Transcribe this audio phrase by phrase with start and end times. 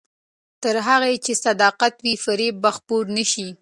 [0.63, 3.47] تر هغه چې صداقت وي، فریب به خپور نه شي.